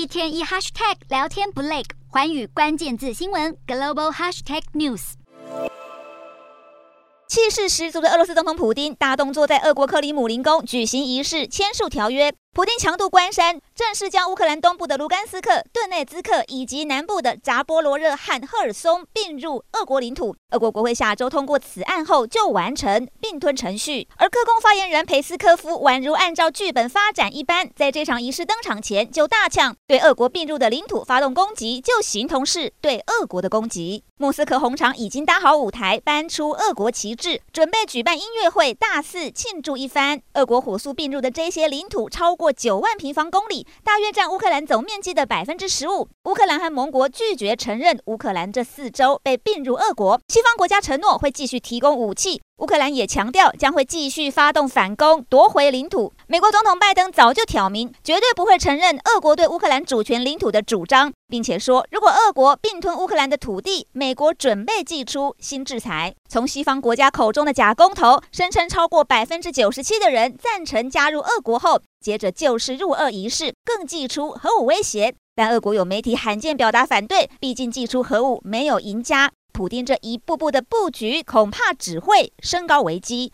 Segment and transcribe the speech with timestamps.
[0.00, 5.12] 一天一 hashtag 聊天不累，环宇关键字新闻 global hashtag news。
[7.28, 12.32] 气势十足的俄罗斯总统普京大动作，在俄国克里姆林宫举行仪式，签署条约。
[12.52, 20.34] 普丁强渡关山，正式将乌克兰东部的卢甘斯克、顿内兹克以及南部的扎波罗热和赫尔松并入俄国领土。
[20.50, 24.08] 俄国国会下周通过此案后，就完成并吞程序。
[24.16, 34.02] 而克宫发言人裴斯科夫宛如按照剧本发展一般，在这场仪式登场前就大呛：对俄国并入的领土发动攻击，就形同是对俄国的攻击。
[34.16, 40.20] 莫斯科红场已经搭好舞台，搬出俄国旗帜，准备举办音乐会，大肆庆祝一番。
[40.34, 46.08] 俄国火速并入的这些领土超过九万平方公里，大约占乌克兰总面积的百分之十五。
[46.24, 50.18] 乌克兰和盟国拒绝承认乌克兰这四州被并入俄国。
[50.28, 56.12] 西方国家承诺会继续提供武器，乌克兰也强调将会继续发动反攻，夺回领土。
[56.26, 66.14] 美国总统拜登早就挑明，绝对不会承认俄国对乌克兰主权领土的主张，并且说，如果俄国并吞乌克兰的土地，美国准备祭出新制裁。
[66.28, 75.14] 从西方国家口中的假公投，声称超过百分之九十七的人赞成加入俄国后，接着就是入俄仪式，更祭出核武威胁。
[75.34, 79.30] 但俄国有媒体罕见表达反对，毕竟祭出核武没有赢家。
[79.52, 83.28] 普丁这一步步的布局，恐怕只会升高危机。